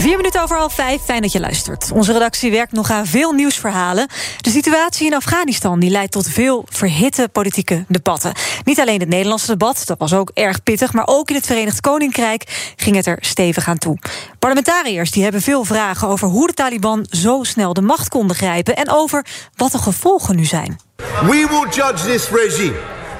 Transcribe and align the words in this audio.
Vier 0.00 0.16
minuten 0.16 0.42
over 0.42 0.56
half 0.56 0.74
vijf, 0.74 1.02
fijn 1.02 1.22
dat 1.22 1.32
je 1.32 1.40
luistert. 1.40 1.90
Onze 1.92 2.12
redactie 2.12 2.50
werkt 2.50 2.72
nog 2.72 2.90
aan 2.90 3.06
veel 3.06 3.32
nieuwsverhalen. 3.32 4.08
De 4.40 4.50
situatie 4.50 5.06
in 5.06 5.14
Afghanistan 5.14 5.80
die 5.80 5.90
leidt 5.90 6.12
tot 6.12 6.28
veel 6.28 6.66
verhitte 6.68 7.28
politieke 7.32 7.84
debatten. 7.88 8.32
Niet 8.64 8.80
alleen 8.80 9.00
het 9.00 9.08
Nederlandse 9.08 9.46
debat, 9.46 9.82
dat 9.86 9.98
was 9.98 10.14
ook 10.14 10.30
erg 10.34 10.62
pittig... 10.62 10.92
maar 10.92 11.06
ook 11.06 11.28
in 11.28 11.34
het 11.34 11.46
Verenigd 11.46 11.80
Koninkrijk 11.80 12.72
ging 12.76 12.96
het 12.96 13.06
er 13.06 13.18
stevig 13.20 13.68
aan 13.68 13.78
toe. 13.78 13.98
Parlementariërs 14.38 15.10
die 15.10 15.22
hebben 15.22 15.42
veel 15.42 15.64
vragen 15.64 16.08
over 16.08 16.28
hoe 16.28 16.46
de 16.46 16.54
Taliban... 16.54 17.06
zo 17.10 17.42
snel 17.42 17.72
de 17.72 17.82
macht 17.82 18.08
konden 18.08 18.36
grijpen 18.36 18.76
en 18.76 18.90
over 18.90 19.26
wat 19.56 19.72
de 19.72 19.78
gevolgen 19.78 20.36
nu 20.36 20.44
zijn. 20.44 20.80
We 21.22 21.46
will 21.50 21.68
judge 21.70 22.06
this 22.06 22.28
regime 22.28 22.76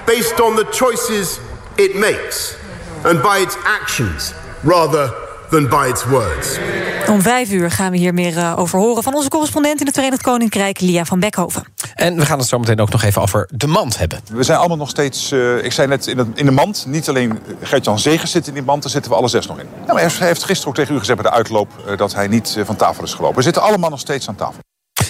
based 0.07 0.41
on 0.41 0.57
the 0.57 0.67
choices 0.71 1.39
it 1.75 1.95
makes... 1.95 2.55
and 3.03 3.23
by 3.23 3.39
its 3.43 3.57
actions, 3.81 4.33
rather 4.63 5.29
than 5.51 5.69
by 5.69 5.87
its 5.89 6.05
words. 6.05 6.59
Om 7.09 7.23
vijf 7.23 7.51
uur 7.51 7.71
gaan 7.71 7.91
we 7.91 7.97
hier 7.97 8.15
meer 8.15 8.37
uh, 8.37 8.55
over 8.59 8.79
horen 8.79 9.03
van 9.03 9.15
onze 9.15 9.29
correspondent 9.29 9.81
in 9.81 9.87
het 9.87 9.95
Verenigd 9.95 10.23
Koninkrijk, 10.23 10.81
Lia 10.81 11.05
van 11.05 11.21
Beckhoven. 11.21 11.65
En 11.95 12.17
we 12.17 12.27
gaan 12.27 12.39
het 12.39 12.49
zo 12.49 12.59
meteen 12.59 12.81
ook 12.81 12.91
nog 12.91 13.03
even 13.03 13.23
over 13.23 13.49
de 13.55 13.67
mand 13.67 13.99
hebben. 13.99 14.21
We 14.33 14.43
zijn 14.43 14.59
allemaal 14.59 14.77
nog 14.77 14.89
steeds, 14.89 15.33
uh, 15.33 15.65
ik 15.65 15.73
zei 15.73 15.89
net, 15.89 16.07
in, 16.07 16.19
het, 16.19 16.27
in 16.35 16.45
de 16.45 16.53
mand. 16.53 16.85
Niet 16.87 17.09
alleen 17.09 17.39
Gert-Jan 17.63 17.99
Zegers 17.99 18.31
zit 18.31 18.47
in 18.47 18.55
die 18.55 18.63
mand, 18.63 18.83
daar 18.83 18.91
zitten 18.91 19.11
we 19.11 19.17
alle 19.17 19.29
zes 19.29 19.47
nog 19.47 19.59
in. 19.59 19.67
Nou, 19.87 20.01
hij 20.01 20.11
heeft 20.27 20.45
gisteren 20.45 20.69
ook 20.69 20.75
tegen 20.75 20.95
u 20.95 20.99
gezegd 20.99 21.23
bij 21.23 21.31
de 21.31 21.37
uitloop 21.37 21.69
uh, 21.89 21.97
dat 21.97 22.15
hij 22.15 22.29
niet 22.29 22.57
van 22.65 22.77
tafel 22.77 23.05
is 23.05 23.15
gelopen. 23.15 23.37
We 23.37 23.43
zitten 23.43 23.63
allemaal 23.63 23.91
nog 23.91 24.01
steeds 24.01 24.29
aan 24.29 24.35
tafel. 24.35 24.61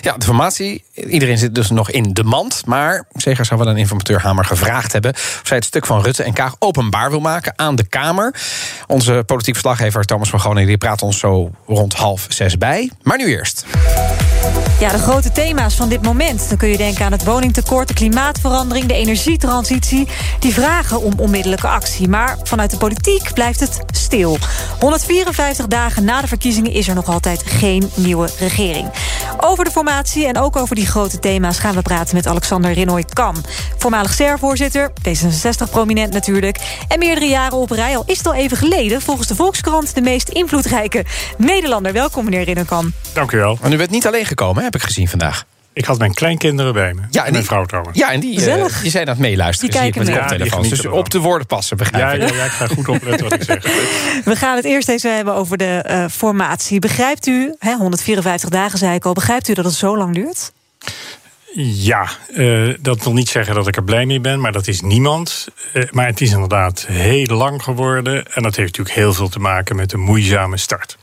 Ja, 0.01 0.17
de 0.17 0.25
formatie. 0.25 0.85
Iedereen 0.95 1.39
zit 1.39 1.55
dus 1.55 1.71
nog 1.71 1.91
in 1.91 2.13
de 2.13 2.25
mand. 2.25 2.67
Maar 2.67 3.05
zeker 3.15 3.45
zou 3.45 3.61
wel 3.61 3.69
een 3.69 3.77
informateur 3.77 4.21
Hamer 4.21 4.45
gevraagd 4.45 4.93
hebben... 4.93 5.13
of 5.13 5.41
zij 5.45 5.57
het 5.57 5.67
stuk 5.67 5.87
van 5.87 6.03
Rutte 6.03 6.23
en 6.23 6.33
Kaag 6.33 6.57
openbaar 6.59 7.11
wil 7.11 7.21
maken 7.21 7.53
aan 7.57 7.77
de 7.77 7.87
Kamer. 7.87 8.35
Onze 8.87 9.23
politiek 9.27 9.55
verslaggever 9.55 10.05
Thomas 10.05 10.31
van 10.31 10.41
Groningen... 10.41 10.69
die 10.69 10.79
praat 10.79 11.03
ons 11.03 11.19
zo 11.19 11.51
rond 11.67 11.95
half 11.95 12.27
zes 12.29 12.59
bij. 12.59 12.91
Maar 13.03 13.19
nu 13.19 13.27
eerst. 13.27 13.65
Ja, 14.81 14.93
de 14.93 14.99
grote 14.99 15.33
thema's 15.33 15.75
van 15.75 15.89
dit 15.89 16.03
moment. 16.03 16.49
Dan 16.49 16.59
kun 16.59 16.69
je 16.69 16.77
denken 16.77 17.05
aan 17.05 17.13
het 17.13 17.25
woningtekort, 17.25 17.89
de 17.89 17.95
klimaatverandering... 17.95 18.87
de 18.87 18.95
energietransitie. 18.95 20.09
Die 20.39 20.53
vragen 20.53 21.03
om 21.03 21.13
onmiddellijke 21.17 21.69
actie. 21.69 22.09
Maar 22.09 22.39
vanuit 22.43 22.71
de 22.71 22.77
politiek 22.77 23.33
blijft 23.35 23.61
het 23.61 23.81
stil. 23.91 24.39
154 24.81 25.67
dagen 25.67 26.05
na 26.05 26.21
de 26.21 26.27
verkiezingen 26.27 26.73
is 26.73 26.89
er 26.89 26.95
nog 26.95 27.09
altijd 27.09 27.43
geen 27.47 27.91
nieuwe 27.95 28.29
regering. 28.39 28.91
Over 29.41 29.65
de 29.65 29.71
formatie 29.71 30.27
en 30.27 30.39
ook 30.39 30.57
over 30.57 30.75
die 30.75 30.87
grote 30.87 31.19
thema's... 31.19 31.59
gaan 31.59 31.75
we 31.75 31.83
praten 31.83 32.17
met 32.17 32.27
Alexander 32.27 32.73
Rinoy 32.73 33.05
Kam. 33.05 33.35
Voormalig 33.77 34.13
SER-voorzitter, 34.13 34.91
D66-prominent 35.09 36.13
natuurlijk... 36.13 36.85
en 36.89 36.99
meerdere 36.99 37.27
jaren 37.27 37.59
op 37.59 37.71
rij, 37.71 37.97
al 37.97 38.03
is 38.07 38.19
het 38.19 38.27
al 38.27 38.35
even 38.35 38.57
geleden... 38.57 39.03
volgens 39.03 39.29
de 39.29 39.35
Volkskrant 39.35 39.95
de 39.95 40.01
meest 40.01 40.29
invloedrijke 40.29 41.05
Nederlander. 41.37 41.93
Welkom, 41.93 42.25
meneer 42.25 42.43
Rinoy 42.43 42.65
Kam. 42.65 42.93
Dank 43.13 43.33
u 43.33 43.39
wel. 43.39 43.59
Maar 43.61 43.73
u 43.73 43.77
bent 43.77 43.91
niet 43.91 44.07
alleen 44.07 44.27
gekomen, 44.31 44.65
heb 44.65 44.75
ik 44.75 44.83
gezien 44.83 45.09
vandaag. 45.09 45.45
Ik 45.73 45.85
had 45.85 45.99
mijn 45.99 46.15
kleinkinderen 46.15 46.73
bij 46.73 46.95
me. 46.95 47.01
Ja, 47.11 47.25
en 47.25 47.33
mijn 47.33 47.45
vrouw 47.45 47.65
trouwens. 47.65 47.99
Ja, 47.99 48.13
en 48.13 48.21
die, 48.21 48.41
uh, 48.41 48.65
die 48.83 48.91
zijn 48.91 49.07
aan 49.07 49.13
het 49.13 49.19
meeluisteren. 49.19 49.71
Die 49.71 49.81
kijken 49.81 50.05
met 50.05 50.15
de 50.15 50.19
koptelefoons. 50.19 50.69
dus 50.69 50.87
op 50.87 51.11
de 51.11 51.19
woorden 51.19 51.47
passen, 51.47 51.77
begrijp 51.77 52.03
ja, 52.03 52.27
ja, 52.27 52.35
ja, 52.35 52.45
ik 52.45 52.51
ga 52.51 52.67
goed 52.67 52.89
opletten 52.89 53.29
wat 53.29 53.33
ik 53.33 53.43
zeg. 53.43 53.65
We 54.25 54.37
gaan 54.37 54.57
het 54.57 54.65
eerst 54.65 54.89
even 54.89 55.17
hebben 55.17 55.35
over 55.35 55.57
de 55.57 55.85
uh, 55.91 56.05
formatie. 56.11 56.79
Begrijpt 56.79 57.27
u, 57.27 57.55
hè, 57.59 57.75
154 57.75 58.49
dagen 58.49 58.79
zei 58.79 58.95
ik 58.95 59.05
al... 59.05 59.13
begrijpt 59.13 59.49
u 59.49 59.55
dat 59.55 59.65
het 59.65 59.75
zo 59.75 59.97
lang 59.97 60.15
duurt? 60.15 60.53
Ja, 61.63 62.09
uh, 62.37 62.75
dat 62.81 63.05
wil 63.05 63.13
niet 63.13 63.29
zeggen 63.29 63.55
dat 63.55 63.69
ik 63.69 63.77
er 63.77 63.85
blij 63.85 64.07
mee 64.07 64.21
ben, 64.21 64.41
maar 64.41 64.53
dat 64.53 64.67
is 64.67 64.81
niemand. 64.81 65.49
Uh, 65.73 65.85
maar 65.91 66.07
het 66.07 66.21
is 66.21 66.33
inderdaad 66.33 66.87
heel 66.87 67.37
lang 67.37 67.63
geworden. 67.63 68.27
En 68.35 68.43
dat 68.43 68.57
heeft 68.57 68.79
natuurlijk 68.79 68.97
heel 68.97 69.13
veel 69.13 69.29
te 69.29 69.39
maken 69.39 69.77
met 69.77 69.91
de 69.91 69.97
moeizame 69.97 70.57
start. 70.57 70.99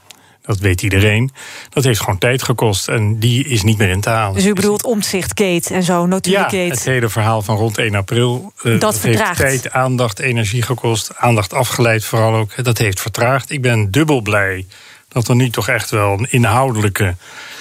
Dat 0.47 0.57
weet 0.59 0.81
iedereen. 0.81 1.31
Dat 1.69 1.83
heeft 1.83 1.99
gewoon 1.99 2.17
tijd 2.17 2.43
gekost 2.43 2.87
en 2.87 3.19
die 3.19 3.47
is 3.47 3.63
niet 3.63 3.77
meer 3.77 3.89
in 3.89 4.01
te 4.01 4.09
halen. 4.09 4.35
Dus 4.35 4.45
u 4.45 4.53
bedoelt 4.53 4.83
omzichtkate 4.83 5.73
en 5.73 5.83
zo, 5.83 6.05
notulenkate? 6.05 6.57
Ja, 6.57 6.69
het 6.69 6.83
hele 6.83 7.09
verhaal 7.09 7.41
van 7.41 7.55
rond 7.55 7.77
1 7.77 7.95
april. 7.95 8.53
Uh, 8.57 8.71
dat, 8.71 8.81
dat 8.81 9.01
heeft 9.01 9.35
tijd, 9.35 9.71
aandacht, 9.71 10.19
energie 10.19 10.61
gekost. 10.61 11.11
Aandacht 11.15 11.53
afgeleid 11.53 12.05
vooral 12.05 12.35
ook. 12.35 12.63
Dat 12.63 12.77
heeft 12.77 13.01
vertraagd. 13.01 13.51
Ik 13.51 13.61
ben 13.61 13.91
dubbel 13.91 14.21
blij 14.21 14.65
dat 15.07 15.27
er 15.27 15.35
nu 15.35 15.49
toch 15.49 15.67
echt 15.67 15.89
wel 15.89 16.25
inhoudelijke 16.29 17.15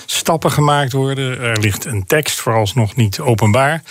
stappen 0.07 0.51
gemaakt 0.51 0.93
worden. 0.93 1.41
Er 1.41 1.61
ligt 1.61 1.85
een 1.85 2.07
tekst, 2.07 2.41
vooralsnog 2.41 2.97
niet 2.97 3.21
openbaar. 3.21 3.83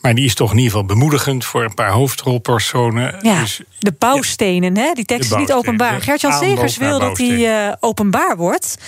Maar 0.00 0.14
die 0.14 0.24
is 0.24 0.34
toch 0.34 0.50
in 0.50 0.56
ieder 0.56 0.72
geval 0.72 0.86
bemoedigend 0.86 1.44
voor 1.44 1.64
een 1.64 1.74
paar 1.74 1.90
hoofdrolpersonen. 1.90 3.14
Ja, 3.20 3.40
dus, 3.40 3.60
de 3.78 3.94
bouwstenen, 3.98 4.74
ja, 4.74 4.82
hè? 4.82 4.92
die 4.92 5.04
tekst 5.04 5.30
is 5.30 5.36
niet 5.36 5.52
openbaar. 5.52 6.00
Gert-Jan 6.00 6.32
Segers 6.32 6.76
wil 6.76 6.98
dat 6.98 7.16
die 7.16 7.38
uh, 7.38 7.72
openbaar 7.80 8.36
wordt. 8.36 8.78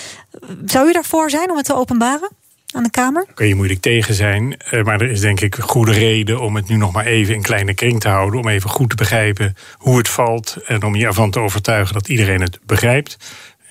Zou 0.64 0.88
u 0.88 0.92
daarvoor 0.92 1.30
zijn 1.30 1.50
om 1.50 1.56
het 1.56 1.66
te 1.66 1.74
openbaren? 1.74 2.30
Aan 2.74 2.82
de 2.82 2.90
Kamer? 2.90 3.24
Daar 3.24 3.34
kun 3.34 3.46
je 3.46 3.54
moeilijk 3.54 3.80
tegen 3.80 4.14
zijn. 4.14 4.56
Maar 4.82 5.00
er 5.00 5.10
is 5.10 5.20
denk 5.20 5.40
ik 5.40 5.54
goede 5.54 5.92
reden 5.92 6.40
om 6.40 6.56
het 6.56 6.68
nu 6.68 6.76
nog 6.76 6.92
maar 6.92 7.06
even 7.06 7.34
in 7.34 7.42
kleine 7.42 7.74
kring 7.74 8.00
te 8.00 8.08
houden. 8.08 8.40
Om 8.40 8.48
even 8.48 8.70
goed 8.70 8.90
te 8.90 8.96
begrijpen 8.96 9.56
hoe 9.76 9.98
het 9.98 10.08
valt. 10.08 10.56
En 10.66 10.82
om 10.82 10.94
je 10.94 11.06
ervan 11.06 11.30
te 11.30 11.40
overtuigen 11.40 11.94
dat 11.94 12.08
iedereen 12.08 12.40
het 12.40 12.58
begrijpt 12.66 13.16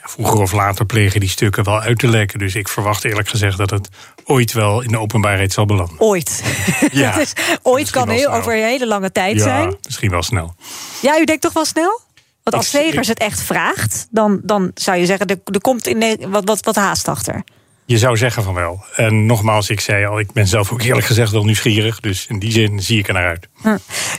vroeger 0.02 0.40
of 0.40 0.52
later 0.52 0.86
plegen 0.86 1.20
die 1.20 1.30
stukken 1.30 1.64
wel 1.64 1.80
uit 1.80 2.00
te 2.00 2.08
lekken. 2.08 2.40
Dus 2.40 2.56
ik 2.56 2.68
verwacht 2.68 3.06
eerlijk 3.06 3.30
gezegd 3.30 3.58
dat 3.58 3.70
het 3.70 3.90
ooit 4.26 4.54
wel 4.54 4.82
in 4.82 4.92
de 4.92 5.00
openbaarheid 5.00 5.54
zal 5.54 5.66
belanden. 5.66 6.00
Ooit. 6.00 6.44
Ja, 6.92 7.16
dus 7.18 7.34
ooit 7.62 7.90
kan 7.90 8.10
heel, 8.10 8.32
over 8.32 8.54
een 8.54 8.64
hele 8.64 8.88
lange 8.88 9.12
tijd 9.12 9.36
ja, 9.36 9.44
zijn. 9.44 9.76
Misschien 9.84 10.10
wel 10.10 10.24
snel. 10.24 10.56
Ja, 11.02 11.20
u 11.20 11.26
denkt 11.26 11.42
toch 11.42 11.54
wel 11.54 11.66
snel? 11.66 12.02
Want 12.44 12.56
als 12.56 12.70
Segers 12.70 13.08
het 13.08 13.20
echt 13.20 13.42
vraagt, 13.42 14.08
dan, 14.12 14.40
dan 14.44 14.72
zou 14.74 14.98
je 14.98 15.06
zeggen, 15.06 15.28
er, 15.28 15.40
er 15.44 15.62
komt 15.62 15.88
in, 15.88 16.30
wat, 16.30 16.44
wat, 16.46 16.66
wat 16.66 16.76
haast 16.76 17.08
achter. 17.08 17.44
Je 17.89 17.97
zou 17.97 18.17
zeggen 18.17 18.44
van 18.44 18.53
wel. 18.53 18.83
En 18.95 19.25
nogmaals, 19.25 19.69
ik 19.69 19.79
zei 19.79 20.05
al, 20.05 20.19
ik 20.19 20.31
ben 20.31 20.47
zelf 20.47 20.72
ook 20.72 20.81
eerlijk 20.81 21.05
gezegd 21.05 21.31
wel 21.31 21.44
nieuwsgierig. 21.44 22.00
Dus 22.00 22.27
in 22.27 22.39
die 22.39 22.51
zin 22.51 22.81
zie 22.81 23.00
ik 23.00 23.07
er 23.07 23.13
naar 23.13 23.27
uit. 23.27 23.47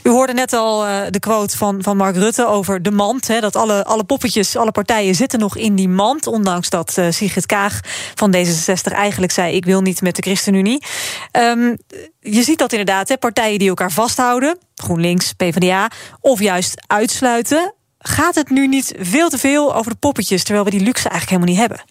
U 0.03 0.09
hoorde 0.09 0.33
net 0.33 0.53
al 0.53 0.87
uh, 0.87 1.01
de 1.09 1.19
quote 1.19 1.57
van, 1.57 1.83
van 1.83 1.97
Mark 1.97 2.15
Rutte 2.15 2.47
over 2.47 2.81
de 2.81 2.91
mand. 2.91 3.27
Hè, 3.27 3.39
dat 3.39 3.55
alle, 3.55 3.83
alle 3.83 4.03
poppetjes, 4.03 4.55
alle 4.55 4.71
partijen 4.71 5.15
zitten 5.15 5.39
nog 5.39 5.57
in 5.57 5.75
die 5.75 5.89
mand. 5.89 6.27
Ondanks 6.27 6.69
dat 6.69 6.95
uh, 6.99 7.05
Sigrid 7.09 7.45
Kaag 7.45 7.79
van 8.15 8.35
D66 8.35 8.93
eigenlijk 8.93 9.31
zei... 9.31 9.55
ik 9.55 9.65
wil 9.65 9.81
niet 9.81 10.01
met 10.01 10.15
de 10.15 10.21
ChristenUnie. 10.21 10.83
Um, 11.31 11.77
je 12.19 12.43
ziet 12.43 12.59
dat 12.59 12.71
inderdaad, 12.71 13.09
hè, 13.09 13.17
partijen 13.17 13.59
die 13.59 13.69
elkaar 13.69 13.91
vasthouden... 13.91 14.57
GroenLinks, 14.75 15.33
PvdA, 15.33 15.89
of 16.19 16.39
juist 16.39 16.83
uitsluiten... 16.87 17.73
gaat 17.99 18.35
het 18.35 18.49
nu 18.49 18.67
niet 18.67 18.93
veel 18.99 19.29
te 19.29 19.37
veel 19.37 19.75
over 19.75 19.91
de 19.91 19.97
poppetjes... 19.97 20.43
terwijl 20.43 20.65
we 20.65 20.71
die 20.71 20.83
luxe 20.83 21.09
eigenlijk 21.09 21.29
helemaal 21.29 21.65
niet 21.65 21.69
hebben? 21.69 21.90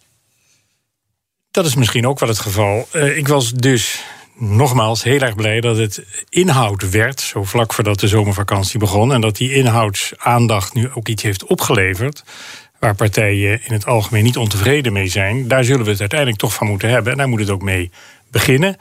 Dat 1.50 1.66
is 1.66 1.74
misschien 1.74 2.06
ook 2.06 2.18
wel 2.18 2.28
het 2.28 2.38
geval. 2.38 2.88
Uh, 2.92 3.16
ik 3.16 3.28
was 3.28 3.52
dus 3.52 4.04
nogmaals 4.34 5.02
heel 5.02 5.20
erg 5.20 5.34
blij 5.34 5.60
dat 5.60 5.76
het 5.76 6.04
inhoud 6.28 6.90
werd, 6.90 7.20
zo 7.20 7.44
vlak 7.44 7.72
voordat 7.72 8.00
de 8.00 8.08
zomervakantie 8.08 8.78
begon. 8.78 9.12
En 9.12 9.20
dat 9.20 9.36
die 9.36 9.54
inhoudsaandacht 9.54 10.74
nu 10.74 10.88
ook 10.94 11.08
iets 11.08 11.22
heeft 11.22 11.44
opgeleverd. 11.44 12.24
Waar 12.78 12.94
partijen 12.94 13.60
in 13.64 13.72
het 13.72 13.86
algemeen 13.86 14.24
niet 14.24 14.36
ontevreden 14.36 14.92
mee 14.92 15.08
zijn. 15.08 15.48
Daar 15.48 15.64
zullen 15.64 15.84
we 15.84 15.90
het 15.90 16.00
uiteindelijk 16.00 16.38
toch 16.38 16.54
van 16.54 16.66
moeten 16.66 16.88
hebben. 16.88 17.12
En 17.12 17.18
daar 17.18 17.28
moet 17.28 17.40
het 17.40 17.50
ook 17.50 17.62
mee 17.62 17.90
beginnen. 18.30 18.76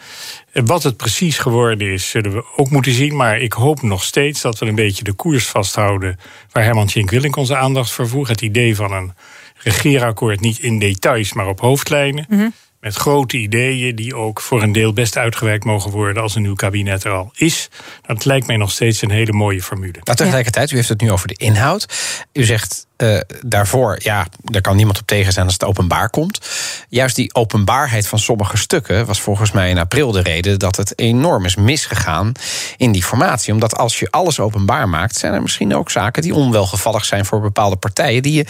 Wat 0.54 0.84
het 0.84 0.98
precies 0.98 1.38
geworden 1.38 1.92
is, 1.92 2.10
zullen 2.10 2.34
we 2.34 2.44
ook 2.56 2.70
moeten 2.70 2.92
zien. 2.92 3.16
Maar 3.16 3.40
ik 3.40 3.54
hoop 3.54 3.82
nog 3.82 4.04
steeds 4.04 4.42
dat 4.42 4.60
we 4.60 4.66
een 4.66 4.76
beetje 4.76 5.04
de 5.04 5.14
koers 5.14 5.48
vasthouden. 5.48 6.20
waar 6.52 6.64
Herman 6.64 6.88
Tjink 6.88 7.10
Willink 7.10 7.36
onze 7.36 7.56
aandacht 7.56 7.92
voor. 7.92 8.28
Het 8.28 8.42
idee 8.42 8.76
van 8.76 8.92
een 8.92 9.14
regeerakkoord 9.56 10.40
niet 10.40 10.60
in 10.60 10.80
details, 10.80 11.34
maar 11.34 11.48
op 11.48 11.60
hoofdlijnen. 11.60 12.26
-hmm. 12.30 12.54
Met 12.80 12.96
grote 12.96 13.38
ideeën 13.38 13.96
die 13.96 14.16
ook 14.16 14.42
voor 14.42 14.64
een 14.64 14.72
deel 14.72 14.94
best 14.94 15.18
uitgewerkt 15.18 15.64
mogen 15.64 15.92
worden 15.92 16.24
als 16.24 16.36
een 16.36 16.42
nieuw 16.42 16.56
kabinet 16.56 17.04
er 17.04 17.12
al 17.12 17.32
is. 17.36 17.70
Dat 18.06 18.26
lijkt 18.26 18.48
mij 18.48 18.58
nog 18.58 18.72
steeds 18.72 19.02
een 19.02 19.12
hele 19.12 19.34
mooie 19.34 19.64
formule. 19.64 20.00
Maar 20.04 20.16
tegelijkertijd, 20.16 20.72
u 20.72 20.76
heeft 20.76 20.90
het 20.90 21.02
nu 21.02 21.12
over 21.12 21.28
de 21.28 21.34
inhoud. 21.34 21.86
U 22.34 22.44
zegt 22.44 22.88
uh, 22.98 23.20
daarvoor, 23.46 24.00
ja, 24.04 24.28
daar 24.44 24.62
kan 24.62 24.76
niemand 24.76 25.00
op 25.00 25.08
tegen 25.08 25.34
zijn 25.34 25.46
als 25.46 25.54
het 25.54 25.64
openbaar 25.64 26.10
komt. 26.10 26.50
Juist 26.90 27.16
die 27.16 27.34
openbaarheid 27.34 28.08
van 28.08 28.20
sommige 28.20 28.58
stukken 28.58 29.06
was 29.06 29.22
volgens 29.22 29.52
mij 29.52 29.70
in 29.70 29.78
april 29.78 30.12
de 30.12 30.22
reden 30.22 30.60
dat 30.60 30.76
het 30.76 31.00
enorm 31.00 31.46
is 31.46 31.56
misgegaan 31.56 32.32
in 32.78 32.92
die 32.92 33.04
formatie. 33.04 33.54
Omdat 33.54 33.76
als 33.78 34.00
je 34.00 34.12
alles 34.12 34.40
openbaar 34.40 34.90
maakt, 34.90 35.16
zijn 35.16 35.34
er 35.34 35.42
misschien 35.42 35.76
ook 35.76 35.92
zaken 35.92 36.22
die 36.22 36.34
onwelgevallig 36.34 37.06
zijn 37.06 37.26
voor 37.26 37.42
bepaalde 37.42 37.76
partijen 37.76 38.24
die 38.24 38.34
je 38.34 38.46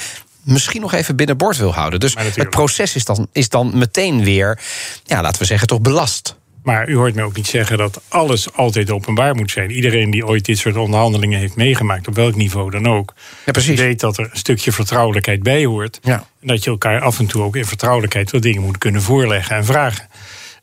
misschien 0.49 0.81
nog 0.81 0.93
even 0.93 1.15
binnenboord 1.15 1.57
wil 1.57 1.73
houden. 1.73 1.99
Dus 1.99 2.15
het 2.35 2.49
proces 2.49 2.95
is 2.95 3.05
dan, 3.05 3.27
is 3.31 3.49
dan 3.49 3.77
meteen 3.77 4.23
weer, 4.23 4.59
ja, 5.03 5.21
laten 5.21 5.39
we 5.41 5.45
zeggen, 5.47 5.67
toch 5.67 5.81
belast. 5.81 6.37
Maar 6.63 6.89
u 6.89 6.95
hoort 6.95 7.15
mij 7.15 7.23
ook 7.23 7.35
niet 7.35 7.47
zeggen 7.47 7.77
dat 7.77 8.01
alles 8.07 8.53
altijd 8.53 8.91
openbaar 8.91 9.35
moet 9.35 9.51
zijn. 9.51 9.71
Iedereen 9.71 10.11
die 10.11 10.25
ooit 10.25 10.45
dit 10.45 10.57
soort 10.57 10.75
onderhandelingen 10.77 11.39
heeft 11.39 11.55
meegemaakt, 11.55 12.07
op 12.07 12.15
welk 12.15 12.35
niveau 12.35 12.71
dan 12.71 12.87
ook, 12.87 13.13
Ja, 13.45 13.51
precies. 13.51 13.79
weet 13.79 13.99
dat 13.99 14.17
er 14.17 14.23
een 14.31 14.37
stukje 14.37 14.71
vertrouwelijkheid 14.71 15.43
bij 15.43 15.65
hoort. 15.65 15.99
Ja. 16.01 16.25
En 16.41 16.47
dat 16.47 16.63
je 16.63 16.69
elkaar 16.69 17.01
af 17.01 17.19
en 17.19 17.25
toe 17.27 17.43
ook 17.43 17.55
in 17.55 17.65
vertrouwelijkheid 17.65 18.31
wat 18.31 18.41
dingen 18.41 18.61
moet 18.61 18.77
kunnen 18.77 19.01
voorleggen 19.01 19.55
en 19.55 19.65
vragen. 19.65 20.07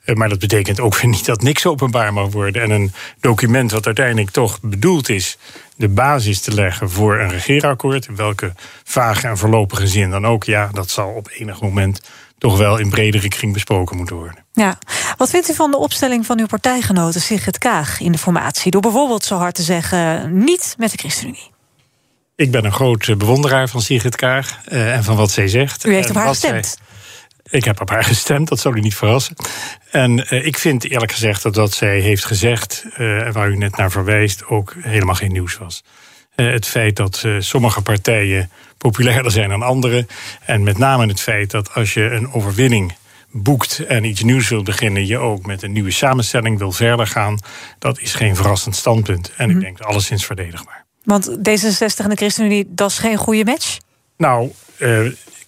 Eh, 0.07 0.15
Maar 0.15 0.29
dat 0.29 0.39
betekent 0.39 0.81
ook 0.81 0.97
weer 1.01 1.11
niet 1.17 1.25
dat 1.27 1.43
niks 1.43 1.67
openbaar 1.67 2.13
mag 2.13 2.31
worden. 2.33 2.63
En 2.63 2.71
een 2.71 2.93
document 3.21 3.71
wat 3.71 3.87
uiteindelijk 3.87 4.31
toch 4.31 4.61
bedoeld 4.61 5.09
is 5.09 5.39
de 5.77 5.89
basis 5.89 6.41
te 6.41 6.55
leggen 6.55 6.91
voor 6.91 7.19
een 7.21 7.31
regeerakkoord, 7.31 8.07
in 8.07 8.17
welke 8.17 8.53
vage 8.85 9.27
en 9.27 9.39
voorlopige 9.39 9.87
zin 9.87 10.11
dan 10.11 10.27
ook, 10.27 10.45
ja, 10.45 10.69
dat 10.73 10.91
zal 10.91 11.09
op 11.09 11.29
enig 11.33 11.61
moment 11.61 12.01
toch 12.39 12.59
wel 12.59 12.79
in 12.79 12.91
bredere 12.91 13.29
kring 13.29 13.53
besproken 13.53 13.97
moeten 13.97 14.17
worden. 14.17 14.45
Ja. 14.53 14.79
Wat 15.17 15.31
vindt 15.31 15.51
u 15.51 15.55
van 15.55 15.71
de 15.71 15.77
opstelling 15.77 16.27
van 16.27 16.39
uw 16.39 16.47
partijgenoten 16.47 17.21
Sigrid 17.21 17.59
Kaag 17.59 18.01
in 18.01 18.13
de 18.13 18.19
formatie? 18.19 18.71
Door 18.71 18.81
bijvoorbeeld 18.81 19.25
zo 19.25 19.37
hard 19.37 19.55
te 19.55 19.63
zeggen, 19.63 20.31
niet 20.45 20.75
met 20.79 20.91
de 20.91 20.99
ChristenUnie. 20.99 21.51
Ik 22.37 22.51
ben 22.51 22.65
een 22.65 22.73
groot 22.73 23.19
bewonderaar 23.19 23.69
van 23.69 23.81
Sigrid 23.81 24.17
Kaag 24.17 24.59
eh, 24.65 24.95
en 24.95 25.05
van 25.05 25.17
wat 25.17 25.31
zij 25.31 25.49
zegt. 25.49 25.87
U 25.87 25.95
heeft 25.95 26.09
op 26.11 26.17
haar 26.17 26.35
zij- 26.35 26.51
gestemd. 26.53 26.79
Ik 27.51 27.65
heb 27.65 27.81
op 27.81 27.91
haar 27.91 28.05
gestemd, 28.05 28.49
dat 28.49 28.59
zal 28.59 28.77
u 28.77 28.81
niet 28.81 28.95
verrassen. 28.95 29.37
En 29.91 30.29
eh, 30.29 30.47
ik 30.47 30.59
vind 30.59 30.85
eerlijk 30.85 31.13
gezegd 31.13 31.43
dat 31.43 31.57
wat 31.57 31.73
zij 31.73 32.01
heeft 32.01 32.25
gezegd, 32.25 32.85
eh, 32.95 33.33
waar 33.33 33.49
u 33.49 33.57
net 33.57 33.77
naar 33.77 33.91
verwijst, 33.91 34.47
ook 34.47 34.75
helemaal 34.79 35.15
geen 35.15 35.33
nieuws 35.33 35.59
was. 35.59 35.85
Eh, 36.35 36.51
het 36.51 36.67
feit 36.67 36.97
dat 36.97 37.25
sommige 37.39 37.83
partijen 37.83 38.51
populairder 38.79 39.33
zijn 39.33 39.49
dan 39.49 39.63
andere. 39.63 40.07
En 40.45 40.63
met 40.63 40.79
name 40.79 41.07
het 41.07 41.21
feit 41.21 41.51
dat 41.51 41.75
als 41.75 41.95
je 41.95 42.03
een 42.03 42.33
overwinning 42.33 42.95
boekt 43.31 43.79
en 43.79 44.05
iets 44.05 44.23
nieuws 44.23 44.49
wil 44.49 44.63
beginnen, 44.63 45.07
je 45.07 45.19
ook 45.19 45.47
met 45.47 45.63
een 45.63 45.73
nieuwe 45.73 45.91
samenstelling 45.91 46.59
wil 46.59 46.73
verder 46.73 47.07
gaan. 47.07 47.39
Dat 47.79 48.01
is 48.01 48.15
geen 48.15 48.37
verrassend 48.37 48.77
standpunt. 48.77 49.33
En 49.37 49.51
ik 49.51 49.61
denk 49.61 49.81
alleszins 49.81 50.27
verdedigbaar. 50.27 50.85
Want 51.05 51.31
D66 51.31 51.97
en 51.97 52.09
de 52.09 52.17
ChristenUnie, 52.17 52.67
dat 52.69 52.91
is 52.91 52.99
geen 52.99 53.17
goede 53.17 53.45
match? 53.45 53.79
Nou, 54.17 54.53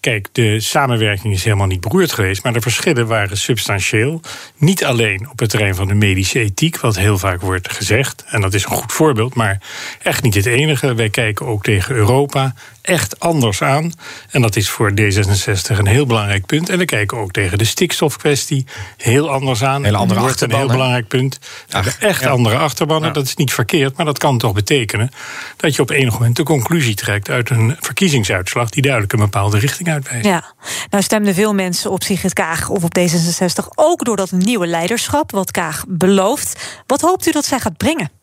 kijk, 0.00 0.28
de 0.32 0.60
samenwerking 0.60 1.34
is 1.34 1.44
helemaal 1.44 1.66
niet 1.66 1.80
beroerd 1.80 2.12
geweest, 2.12 2.42
maar 2.42 2.52
de 2.52 2.60
verschillen 2.60 3.06
waren 3.06 3.36
substantieel. 3.36 4.20
Niet 4.56 4.84
alleen 4.84 5.30
op 5.30 5.38
het 5.38 5.50
terrein 5.50 5.74
van 5.74 5.88
de 5.88 5.94
medische 5.94 6.40
ethiek, 6.40 6.80
wat 6.80 6.96
heel 6.96 7.18
vaak 7.18 7.40
wordt 7.40 7.72
gezegd, 7.72 8.24
en 8.26 8.40
dat 8.40 8.54
is 8.54 8.64
een 8.64 8.70
goed 8.70 8.92
voorbeeld, 8.92 9.34
maar 9.34 9.62
echt 10.02 10.22
niet 10.22 10.34
het 10.34 10.46
enige. 10.46 10.94
Wij 10.94 11.10
kijken 11.10 11.46
ook 11.46 11.62
tegen 11.62 11.94
Europa 11.94 12.54
echt 12.88 13.20
anders 13.20 13.62
aan. 13.62 13.92
En 14.30 14.42
dat 14.42 14.56
is 14.56 14.68
voor 14.68 14.90
D66 14.90 15.78
een 15.78 15.86
heel 15.86 16.06
belangrijk 16.06 16.46
punt. 16.46 16.68
En 16.68 16.78
we 16.78 16.84
kijken 16.84 17.18
ook 17.18 17.32
tegen 17.32 17.58
de 17.58 17.64
stikstofkwestie 17.64 18.66
heel 18.96 19.30
anders 19.30 19.62
aan. 19.62 19.84
Hele 19.84 19.96
andere 19.96 20.20
Dat 20.20 20.28
wordt 20.28 20.40
een 20.40 20.48
achterban, 20.48 20.58
heel 20.58 20.68
belangrijk 20.68 21.08
punt. 21.08 21.38
Hebben 21.68 21.92
echt 22.00 22.22
ja. 22.22 22.28
andere 22.28 22.56
achterbannen. 22.56 23.08
Ja. 23.08 23.14
Dat 23.14 23.24
is 23.24 23.34
niet 23.34 23.52
verkeerd, 23.52 23.96
maar 23.96 24.06
dat 24.06 24.18
kan 24.18 24.38
toch 24.38 24.52
betekenen 24.52 25.10
dat 25.56 25.74
je 25.74 25.82
op 25.82 25.90
enig 25.90 26.12
moment 26.12 26.36
de 26.36 26.42
conclusie 26.42 26.94
trekt 26.94 27.30
uit 27.30 27.50
een 27.50 27.76
verkiezingsuitslag 27.80 28.70
die 28.70 28.82
duidelijk 28.82 29.12
een 29.12 29.18
bepaalde 29.18 29.58
richting 29.58 29.88
uitwijst. 29.88 30.26
Ja. 30.26 30.54
Nou 30.90 31.02
stemden 31.02 31.34
veel 31.34 31.54
mensen 31.54 31.90
op 31.90 32.02
Sigrid 32.02 32.32
Kaag 32.32 32.68
of 32.68 32.84
op 32.84 32.98
D66... 32.98 33.68
ook 33.74 34.04
door 34.04 34.16
dat 34.16 34.30
nieuwe 34.30 34.66
leiderschap, 34.66 35.30
wat 35.30 35.50
Kaag 35.50 35.84
belooft. 35.88 36.82
Wat 36.86 37.00
hoopt 37.00 37.26
u 37.26 37.30
dat 37.30 37.44
zij 37.44 37.60
gaat 37.60 37.76
brengen? 37.76 38.17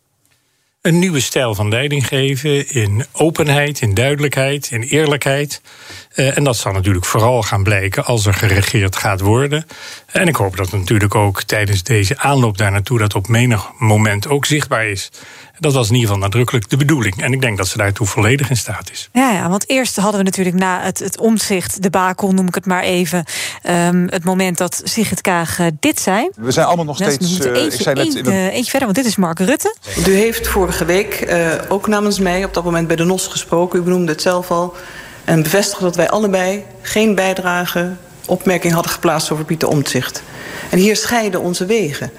Een 0.86 0.98
nieuwe 0.98 1.20
stijl 1.20 1.54
van 1.54 1.68
leiding 1.68 2.06
geven 2.06 2.68
in 2.68 3.04
openheid, 3.12 3.80
in 3.80 3.94
duidelijkheid, 3.94 4.70
in 4.70 4.82
eerlijkheid. 4.82 5.60
Eh, 6.14 6.36
en 6.36 6.44
dat 6.44 6.56
zal 6.56 6.72
natuurlijk 6.72 7.04
vooral 7.04 7.42
gaan 7.42 7.62
blijken 7.62 8.04
als 8.04 8.26
er 8.26 8.34
geregeerd 8.34 8.96
gaat 8.96 9.20
worden. 9.20 9.66
En 10.06 10.28
ik 10.28 10.36
hoop 10.36 10.56
dat 10.56 10.72
natuurlijk 10.72 11.14
ook 11.14 11.42
tijdens 11.42 11.82
deze 11.82 12.18
aanloop 12.18 12.58
daar 12.58 12.70
naartoe 12.70 12.98
dat 12.98 13.14
op 13.14 13.28
menig 13.28 13.70
moment 13.78 14.28
ook 14.28 14.44
zichtbaar 14.44 14.86
is. 14.86 15.10
Dat 15.58 15.72
was 15.72 15.88
in 15.88 15.94
ieder 15.94 16.08
geval 16.08 16.22
nadrukkelijk 16.22 16.68
de 16.68 16.76
bedoeling. 16.76 17.22
En 17.22 17.32
ik 17.32 17.40
denk 17.40 17.56
dat 17.56 17.68
ze 17.68 17.76
daartoe 17.76 18.06
volledig 18.06 18.50
in 18.50 18.56
staat 18.56 18.90
is. 18.90 19.08
Ja, 19.12 19.32
ja, 19.32 19.48
want 19.48 19.68
eerst 19.68 19.96
hadden 19.96 20.18
we 20.18 20.24
natuurlijk 20.24 20.56
na 20.56 20.82
het, 20.82 20.98
het 20.98 21.18
omzicht, 21.18 21.82
de 21.82 21.90
bakel 21.90 22.32
noem 22.32 22.46
ik 22.46 22.54
het 22.54 22.66
maar 22.66 22.82
even... 22.82 23.24
ehm, 23.62 24.06
het 24.08 24.24
moment 24.24 24.58
dat 24.58 24.80
Sigrid 24.84 25.20
Kaag 25.20 25.58
eh, 25.58 25.66
dit 25.80 26.00
zei. 26.00 26.28
We 26.36 26.50
zijn 26.50 26.66
allemaal 26.66 26.84
nog 26.84 26.98
we 26.98 27.10
steeds. 27.10 27.38
ik 27.38 27.54
eentje, 27.56 27.82
zei 27.82 27.94
net 27.94 28.68
verder, 28.68 28.80
want 28.80 28.94
dit 28.94 29.06
is 29.06 29.16
Mark 29.16 29.38
Rutte. 29.38 29.76
U 30.06 30.14
heeft 30.14 30.48
vorige 30.76 30.94
week 30.94 31.14
eh, 31.14 31.52
ook 31.68 31.86
namens 31.86 32.18
mij 32.18 32.44
op 32.44 32.54
dat 32.54 32.64
moment 32.64 32.86
bij 32.86 32.96
de 32.96 33.04
NOS 33.04 33.26
gesproken. 33.26 33.78
U 33.78 33.82
benoemde 33.82 34.12
het 34.12 34.22
zelf 34.22 34.50
al. 34.50 34.74
En 35.24 35.42
bevestigde 35.42 35.84
dat 35.84 35.96
wij 35.96 36.08
allebei 36.08 36.64
geen 36.80 37.14
bijdrage, 37.14 37.92
opmerking 38.26 38.72
hadden 38.72 38.92
geplaatst 38.92 39.30
over 39.30 39.44
Pieter 39.44 39.68
Omtzigt. 39.68 40.22
En 40.70 40.78
hier 40.78 40.96
scheiden 40.96 41.40
onze 41.40 41.66
wegen. 41.66 42.10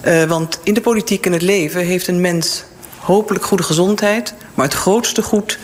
Eh, 0.00 0.24
want 0.24 0.60
in 0.62 0.74
de 0.74 0.80
politiek 0.80 1.26
en 1.26 1.32
het 1.32 1.42
leven 1.42 1.84
heeft 1.84 2.06
een 2.06 2.20
mens 2.20 2.64
hopelijk 2.98 3.44
goede 3.44 3.62
gezondheid. 3.62 4.34
Maar 4.54 4.64
het 4.64 4.74
grootste 4.74 5.22
goed 5.22 5.58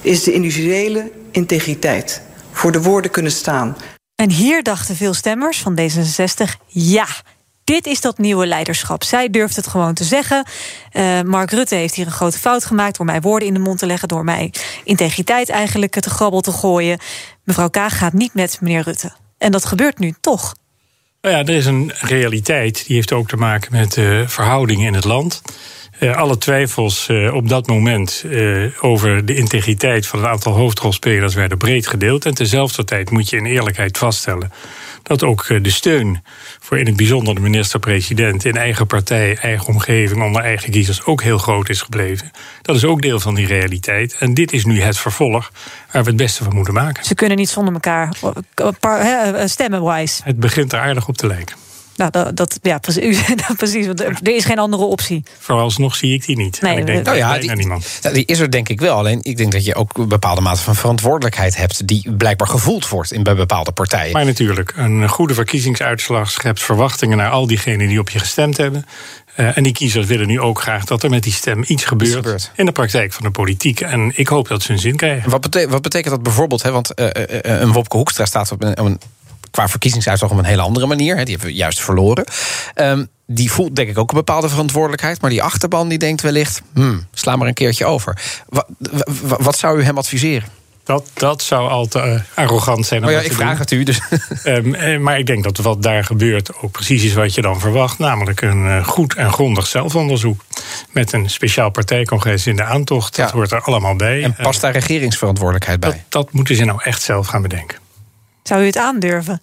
is 0.00 0.22
de 0.22 0.32
individuele 0.32 1.10
integriteit. 1.30 2.22
Voor 2.52 2.72
de 2.72 2.82
woorden 2.82 3.10
kunnen 3.10 3.32
staan. 3.32 3.76
En 4.14 4.30
hier 4.30 4.62
dachten 4.62 4.96
veel 4.96 5.14
stemmers 5.14 5.58
van 5.58 5.78
D66, 5.80 6.66
ja... 6.66 7.06
Dit 7.66 7.86
is 7.86 8.00
dat 8.00 8.18
nieuwe 8.18 8.46
leiderschap. 8.46 9.04
Zij 9.04 9.30
durft 9.30 9.56
het 9.56 9.66
gewoon 9.66 9.94
te 9.94 10.04
zeggen. 10.04 10.46
Eh, 10.92 11.20
Mark 11.20 11.50
Rutte 11.50 11.74
heeft 11.74 11.94
hier 11.94 12.06
een 12.06 12.12
grote 12.12 12.38
fout 12.38 12.64
gemaakt 12.64 12.96
door 12.96 13.06
mij 13.06 13.20
woorden 13.20 13.48
in 13.48 13.54
de 13.54 13.60
mond 13.60 13.78
te 13.78 13.86
leggen, 13.86 14.08
door 14.08 14.24
mij 14.24 14.52
integriteit 14.84 15.48
eigenlijk 15.48 16.00
te 16.00 16.10
grabbel 16.10 16.40
te 16.40 16.52
gooien. 16.52 16.98
Mevrouw 17.44 17.68
Kaag 17.68 17.98
gaat 17.98 18.12
niet 18.12 18.34
met 18.34 18.58
meneer 18.60 18.82
Rutte. 18.82 19.12
En 19.38 19.52
dat 19.52 19.64
gebeurt 19.64 19.98
nu 19.98 20.14
toch. 20.20 20.54
Nou 21.20 21.34
ja, 21.34 21.40
er 21.40 21.56
is 21.56 21.66
een 21.66 21.92
realiteit 22.00 22.86
die 22.86 22.96
heeft 22.96 23.12
ook 23.12 23.28
te 23.28 23.36
maken 23.36 23.72
met 23.72 23.92
de 23.92 24.24
verhoudingen 24.26 24.86
in 24.86 24.94
het 24.94 25.04
land. 25.04 25.42
Eh, 25.98 26.16
alle 26.16 26.38
twijfels 26.38 27.08
eh, 27.08 27.34
op 27.34 27.48
dat 27.48 27.66
moment 27.66 28.24
eh, 28.30 28.64
over 28.80 29.26
de 29.26 29.34
integriteit 29.34 30.06
van 30.06 30.18
een 30.18 30.26
aantal 30.26 30.52
hoofdrolspelers 30.52 31.34
werden 31.34 31.58
breed 31.58 31.86
gedeeld. 31.86 32.26
En 32.26 32.34
tezelfde 32.34 32.84
tijd 32.84 33.10
moet 33.10 33.30
je 33.30 33.36
in 33.36 33.44
eerlijkheid 33.44 33.98
vaststellen 33.98 34.52
dat 35.02 35.22
ook 35.24 35.46
de 35.62 35.70
steun 35.70 36.24
voor 36.60 36.78
in 36.78 36.86
het 36.86 36.96
bijzonder 36.96 37.34
de 37.34 37.40
minister-president 37.40 38.44
in 38.44 38.56
eigen 38.56 38.86
partij, 38.86 39.36
eigen 39.36 39.66
omgeving, 39.66 40.22
onder 40.22 40.42
eigen 40.42 40.70
kiezers 40.70 41.04
ook 41.04 41.22
heel 41.22 41.38
groot 41.38 41.68
is 41.68 41.82
gebleven. 41.82 42.30
Dat 42.62 42.76
is 42.76 42.84
ook 42.84 43.02
deel 43.02 43.20
van 43.20 43.34
die 43.34 43.46
realiteit. 43.46 44.16
En 44.18 44.34
dit 44.34 44.52
is 44.52 44.64
nu 44.64 44.80
het 44.80 44.98
vervolg 44.98 45.52
waar 45.92 46.02
we 46.02 46.08
het 46.08 46.18
beste 46.18 46.44
van 46.44 46.54
moeten 46.54 46.74
maken. 46.74 47.04
Ze 47.04 47.14
kunnen 47.14 47.36
niet 47.36 47.48
zonder 47.48 47.74
elkaar 47.74 48.16
stemmen-wise. 49.48 50.22
Het 50.24 50.40
begint 50.40 50.72
er 50.72 50.80
aardig 50.80 51.08
op 51.08 51.16
te 51.16 51.26
lijken. 51.26 51.65
Nou, 51.96 52.10
dat, 52.10 52.36
dat, 52.36 52.58
ja, 52.62 52.78
precies. 52.78 53.20
precies 53.56 53.86
want 53.86 54.00
er 54.00 54.18
is 54.34 54.44
geen 54.44 54.58
andere 54.58 54.82
optie. 54.84 55.22
Vooralsnog 55.38 55.96
zie 55.96 56.14
ik 56.14 56.26
die 56.26 56.36
niet. 56.36 56.60
Nee, 56.60 56.72
en 56.72 56.78
ik 56.78 56.86
denk 56.86 57.04
nou 57.04 57.18
dat 57.18 57.28
ja, 57.28 57.38
die- 57.38 57.52
niemand. 57.54 57.98
Nou, 58.02 58.14
die 58.14 58.24
is 58.26 58.38
er 58.38 58.50
denk 58.50 58.68
ik 58.68 58.80
wel. 58.80 58.96
Alleen 58.96 59.18
ik 59.22 59.36
denk 59.36 59.52
dat 59.52 59.64
je 59.64 59.74
ook 59.74 59.98
een 59.98 60.08
bepaalde 60.08 60.40
mate 60.40 60.60
van 60.62 60.74
verantwoordelijkheid 60.76 61.56
hebt. 61.56 61.86
die 61.86 62.12
blijkbaar 62.16 62.48
gevoeld 62.48 62.88
wordt 62.88 63.12
in 63.12 63.22
bij 63.22 63.34
bepaalde 63.34 63.72
partijen. 63.72 64.12
Maar 64.12 64.24
natuurlijk, 64.24 64.72
een 64.76 65.08
goede 65.08 65.34
verkiezingsuitslag 65.34 66.30
schept 66.30 66.62
verwachtingen 66.62 67.16
naar 67.16 67.30
al 67.30 67.46
diegenen 67.46 67.88
die 67.88 67.98
op 68.00 68.10
je 68.10 68.18
gestemd 68.18 68.56
hebben. 68.56 68.86
Eh, 69.34 69.56
en 69.56 69.62
die 69.62 69.72
kiezers 69.72 70.06
willen 70.06 70.26
nu 70.26 70.40
ook 70.40 70.60
graag 70.60 70.84
dat 70.84 71.02
er 71.02 71.10
met 71.10 71.22
die 71.22 71.32
stem 71.32 71.64
iets 71.66 71.84
gebeurt, 71.84 72.12
gebeurt. 72.14 72.50
in 72.54 72.66
de 72.66 72.72
praktijk 72.72 73.12
van 73.12 73.24
de 73.24 73.30
politiek. 73.30 73.80
En 73.80 74.12
ik 74.14 74.28
hoop 74.28 74.48
dat 74.48 74.62
ze 74.62 74.72
hun 74.72 74.80
zin 74.80 74.96
krijgen. 74.96 75.30
Wat, 75.30 75.40
bete- 75.40 75.68
wat 75.68 75.82
betekent 75.82 76.14
dat 76.14 76.22
bijvoorbeeld? 76.22 76.62
Hè, 76.62 76.70
want 76.70 76.94
eh, 76.94 77.06
eh, 77.06 77.60
een 77.60 77.72
Wopke 77.72 77.96
Hoekstra 77.96 78.24
staat 78.24 78.52
op 78.52 78.62
een, 78.62 78.78
op 78.78 78.86
een- 78.86 79.00
qua 79.56 79.68
verkiezingsuitslag 79.68 80.30
op 80.30 80.38
een 80.38 80.44
hele 80.44 80.62
andere 80.62 80.86
manier. 80.86 81.16
Hè, 81.16 81.22
die 81.24 81.34
hebben 81.34 81.52
we 81.52 81.56
juist 81.58 81.80
verloren. 81.80 82.24
Ehm, 82.74 83.04
die 83.26 83.52
voelt 83.52 83.76
denk 83.76 83.88
ik 83.88 83.98
ook 83.98 84.10
een 84.10 84.16
bepaalde 84.16 84.48
verantwoordelijkheid. 84.48 85.20
Maar 85.20 85.30
die 85.30 85.42
achterban 85.42 85.88
die 85.88 85.98
denkt 85.98 86.22
wellicht, 86.22 86.62
hmm, 86.74 87.06
sla 87.12 87.36
maar 87.36 87.48
een 87.48 87.54
keertje 87.54 87.84
over. 87.84 88.18
Wat, 88.48 88.66
wa- 89.22 89.36
wat 89.42 89.58
zou 89.58 89.78
u 89.80 89.82
hem 89.84 89.98
adviseren? 89.98 90.48
Dat, 90.84 91.10
dat 91.14 91.42
zou 91.42 91.68
al 91.68 91.86
te 91.86 92.00
eh, 92.00 92.20
arrogant 92.34 92.86
zijn. 92.86 93.00
om 93.00 93.06
Oh 93.06 93.12
ja, 93.12 93.16
dat 93.16 93.26
ik 93.26 93.32
te 93.32 93.38
vraag 93.42 93.50
doen. 93.50 93.60
het 93.60 93.70
u. 93.70 93.82
Dus. 93.82 94.00
Ehm, 94.42 94.74
eh, 94.74 94.98
maar 94.98 95.18
ik 95.18 95.26
denk 95.26 95.44
dat 95.44 95.56
wat 95.56 95.82
daar 95.82 96.04
gebeurt 96.04 96.56
ook 96.62 96.70
precies 96.72 97.04
is 97.04 97.14
wat 97.14 97.34
je 97.34 97.42
dan 97.42 97.60
verwacht. 97.60 97.98
Namelijk 97.98 98.40
een 98.40 98.66
eh, 98.66 98.84
goed 98.86 99.14
en 99.14 99.32
grondig 99.32 99.66
zelfonderzoek. 99.66 100.44
Met 100.90 101.12
een 101.12 101.30
speciaal 101.30 101.70
partijcongres 101.70 102.46
in 102.46 102.56
de 102.56 102.64
aantocht. 102.64 103.16
Dat 103.16 103.30
hoort 103.30 103.52
er 103.52 103.60
allemaal 103.60 103.96
bij. 103.96 104.22
En 104.22 104.34
past 104.34 104.60
daar 104.60 104.72
regeringsverantwoordelijkheid 104.72 105.82
dat, 105.82 105.90
bij? 105.90 106.04
dat 106.08 106.32
moeten 106.32 106.56
ze 106.56 106.64
nou 106.64 106.82
echt 106.82 107.02
zelf 107.02 107.26
gaan 107.26 107.42
bedenken. 107.42 107.78
Zou 108.42 108.62
u 108.62 108.66
het 108.66 108.76
aandurven? 108.76 109.42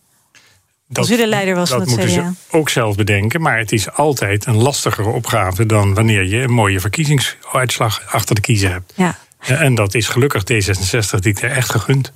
U 0.88 1.18
de 1.18 1.28
leider 1.28 1.56
was 1.56 1.70
van 1.70 1.80
dat 1.80 1.88
het 1.88 1.98
moeten 1.98 2.16
ze 2.16 2.58
ook 2.58 2.70
zelf 2.70 2.96
bedenken. 2.96 3.42
Maar 3.42 3.58
het 3.58 3.72
is 3.72 3.92
altijd 3.92 4.46
een 4.46 4.56
lastigere 4.56 5.10
opgave 5.10 5.66
dan 5.66 5.94
wanneer 5.94 6.24
je 6.24 6.42
een 6.42 6.54
mooie 6.54 6.80
verkiezingsuitslag 6.80 8.04
achter 8.08 8.36
de 8.36 8.42
kiezer 8.42 8.72
hebt. 8.72 8.94
Ja. 8.96 9.18
En 9.48 9.76
dat 9.76 9.94
is 9.94 10.08
gelukkig 10.08 10.44
D66 10.44 11.20
die 11.20 11.40
er 11.42 11.52
echt 11.52 11.72
gegund. 11.72 12.12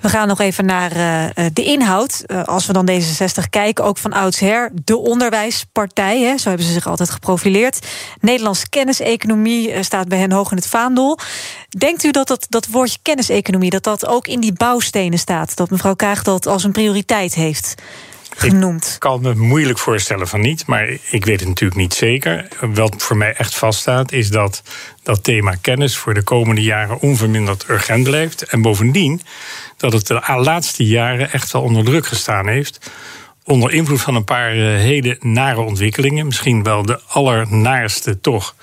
We 0.00 0.08
gaan 0.08 0.28
nog 0.28 0.40
even 0.40 0.64
naar 0.64 0.92
eh, 0.92 1.46
de 1.52 1.64
inhoud. 1.64 2.22
Eh, 2.26 2.44
als 2.44 2.66
we 2.66 2.72
dan 2.72 2.90
D66 2.90 3.48
kijken, 3.50 3.84
ook 3.84 3.98
van 3.98 4.12
oudsher. 4.12 4.70
De 4.84 4.96
onderwijspartij, 4.96 6.20
hè, 6.20 6.38
zo 6.38 6.48
hebben 6.48 6.66
ze 6.66 6.72
zich 6.72 6.86
altijd 6.86 7.10
geprofileerd. 7.10 7.86
Nederlandse 8.20 8.68
kenniseconomie 8.68 9.72
eh, 9.72 9.82
staat 9.82 10.08
bij 10.08 10.18
hen 10.18 10.32
hoog 10.32 10.50
in 10.50 10.56
het 10.56 10.66
vaandel. 10.66 11.18
Denkt 11.68 12.04
u 12.04 12.10
dat 12.10 12.28
dat, 12.28 12.46
dat 12.48 12.66
woordje 12.66 12.98
kenniseconomie... 13.02 13.70
dat 13.70 13.84
dat 13.84 14.06
ook 14.06 14.26
in 14.26 14.40
die 14.40 14.52
bouwstenen 14.52 15.18
staat? 15.18 15.56
Dat 15.56 15.70
mevrouw 15.70 15.94
Kaag 15.94 16.22
dat 16.22 16.46
als 16.46 16.64
een 16.64 16.72
prioriteit 16.72 17.34
heeft? 17.34 17.74
Genoemd. 18.36 18.90
Ik 18.94 19.00
kan 19.00 19.20
me 19.20 19.34
moeilijk 19.34 19.78
voorstellen 19.78 20.28
van 20.28 20.40
niet, 20.40 20.66
maar 20.66 20.88
ik 21.10 21.24
weet 21.24 21.40
het 21.40 21.48
natuurlijk 21.48 21.80
niet 21.80 21.94
zeker. 21.94 22.48
Wat 22.60 22.94
voor 22.98 23.16
mij 23.16 23.34
echt 23.34 23.54
vaststaat, 23.54 24.12
is 24.12 24.30
dat 24.30 24.62
dat 25.02 25.24
thema 25.24 25.54
kennis 25.60 25.96
voor 25.96 26.14
de 26.14 26.22
komende 26.22 26.62
jaren 26.62 27.00
onverminderd 27.00 27.68
urgent 27.68 28.04
blijft. 28.04 28.42
En 28.42 28.62
bovendien 28.62 29.22
dat 29.76 29.92
het 29.92 30.06
de 30.06 30.20
laatste 30.36 30.86
jaren 30.86 31.32
echt 31.32 31.52
wel 31.52 31.62
onder 31.62 31.84
druk 31.84 32.06
gestaan 32.06 32.48
heeft. 32.48 32.90
Onder 33.44 33.72
invloed 33.72 34.00
van 34.00 34.14
een 34.14 34.24
paar 34.24 34.52
eh, 34.52 34.58
hele 34.58 35.16
nare 35.20 35.60
ontwikkelingen. 35.60 36.26
Misschien 36.26 36.62
wel 36.62 36.82
de 36.82 37.00
allernaarste 37.06 38.20
toch 38.20 38.54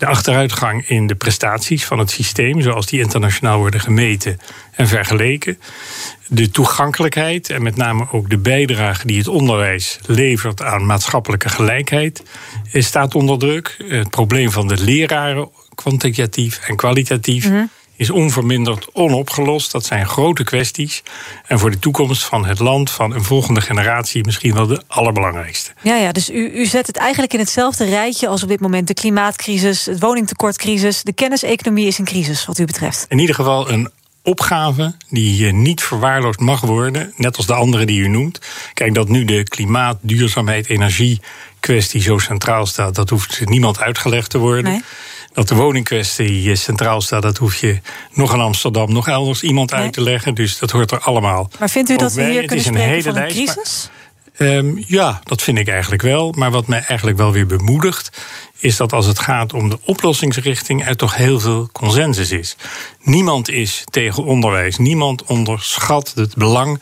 de 0.00 0.06
achteruitgang 0.06 0.88
in 0.88 1.06
de 1.06 1.14
prestaties 1.14 1.84
van 1.84 1.98
het 1.98 2.10
systeem, 2.10 2.60
zoals 2.60 2.86
die 2.86 3.00
internationaal 3.00 3.58
worden 3.58 3.80
gemeten 3.80 4.38
en 4.70 4.88
vergeleken. 4.88 5.58
De 6.28 6.50
toegankelijkheid 6.50 7.50
en 7.50 7.62
met 7.62 7.76
name 7.76 8.06
ook 8.12 8.30
de 8.30 8.38
bijdrage 8.38 9.06
die 9.06 9.18
het 9.18 9.28
onderwijs 9.28 9.98
levert 10.06 10.62
aan 10.62 10.86
maatschappelijke 10.86 11.48
gelijkheid 11.48 12.22
staat 12.72 13.14
onder 13.14 13.38
druk. 13.38 13.76
Het 13.88 14.10
probleem 14.10 14.50
van 14.50 14.68
de 14.68 14.78
leraren, 14.78 15.48
kwantitatief 15.74 16.60
en 16.68 16.76
kwalitatief. 16.76 17.48
Mhm 17.48 17.64
is 18.00 18.10
onverminderd 18.10 18.86
onopgelost. 18.92 19.72
Dat 19.72 19.84
zijn 19.84 20.06
grote 20.06 20.44
kwesties. 20.44 21.02
En 21.46 21.58
voor 21.58 21.70
de 21.70 21.78
toekomst 21.78 22.24
van 22.24 22.46
het 22.46 22.58
land, 22.58 22.90
van 22.90 23.14
een 23.14 23.24
volgende 23.24 23.60
generatie, 23.60 24.24
misschien 24.24 24.54
wel 24.54 24.66
de 24.66 24.82
allerbelangrijkste. 24.86 25.72
Ja, 25.82 25.96
ja 25.96 26.12
dus 26.12 26.30
u, 26.30 26.50
u 26.54 26.66
zet 26.66 26.86
het 26.86 26.96
eigenlijk 26.96 27.32
in 27.32 27.38
hetzelfde 27.38 27.84
rijtje 27.84 28.28
als 28.28 28.42
op 28.42 28.48
dit 28.48 28.60
moment 28.60 28.86
de 28.86 28.94
klimaatcrisis, 28.94 29.86
het 29.86 30.00
woningtekortcrisis. 30.00 31.02
De 31.02 31.12
kenniseconomie 31.12 31.86
is 31.86 31.98
een 31.98 32.04
crisis, 32.04 32.46
wat 32.46 32.58
u 32.58 32.64
betreft. 32.64 33.06
In 33.08 33.18
ieder 33.18 33.34
geval 33.34 33.70
een 33.70 33.90
opgave 34.22 34.94
die 35.08 35.52
niet 35.52 35.82
verwaarloosd 35.82 36.40
mag 36.40 36.60
worden, 36.60 37.12
net 37.16 37.36
als 37.36 37.46
de 37.46 37.54
andere 37.54 37.86
die 37.86 38.00
u 38.00 38.08
noemt. 38.08 38.40
Kijk, 38.74 38.94
dat 38.94 39.08
nu 39.08 39.24
de 39.24 39.42
klimaat, 39.42 39.98
duurzaamheid, 40.00 40.68
energie 40.68 41.20
kwestie 41.60 42.02
zo 42.02 42.18
centraal 42.18 42.66
staat, 42.66 42.94
dat 42.94 43.10
hoeft 43.10 43.48
niemand 43.48 43.80
uitgelegd 43.80 44.30
te 44.30 44.38
worden. 44.38 44.64
Nee 44.64 44.82
dat 45.32 45.48
de 45.48 45.54
woningkwestie 45.54 46.56
centraal 46.56 47.00
staat, 47.00 47.22
dat 47.22 47.36
hoef 47.36 47.56
je 47.56 47.80
nog 48.12 48.34
in 48.34 48.40
Amsterdam, 48.40 48.92
nog 48.92 49.08
elders 49.08 49.42
iemand 49.42 49.72
uit 49.72 49.92
te 49.92 50.02
leggen. 50.02 50.34
Dus 50.34 50.58
dat 50.58 50.70
hoort 50.70 50.90
er 50.90 51.00
allemaal. 51.00 51.50
Maar 51.58 51.70
vindt 51.70 51.90
u 51.90 51.96
dat 51.96 52.12
we 52.12 52.24
hier 52.24 52.46
kunnen 52.46 52.64
spreken 52.64 53.02
van 53.02 53.16
een 53.16 53.28
crisis? 53.28 53.90
Um, 54.38 54.84
ja, 54.86 55.20
dat 55.24 55.42
vind 55.42 55.58
ik 55.58 55.68
eigenlijk 55.68 56.02
wel. 56.02 56.32
Maar 56.36 56.50
wat 56.50 56.66
mij 56.66 56.84
eigenlijk 56.86 57.18
wel 57.18 57.32
weer 57.32 57.46
bemoedigt, 57.46 58.10
is 58.58 58.76
dat 58.76 58.92
als 58.92 59.06
het 59.06 59.18
gaat 59.18 59.52
om 59.52 59.68
de 59.68 59.78
oplossingsrichting 59.84 60.86
er 60.86 60.96
toch 60.96 61.16
heel 61.16 61.40
veel 61.40 61.68
consensus 61.72 62.30
is. 62.30 62.56
Niemand 63.02 63.48
is 63.48 63.84
tegen 63.90 64.24
onderwijs. 64.24 64.78
Niemand 64.78 65.24
onderschat 65.24 66.12
het 66.14 66.34
belang 66.34 66.80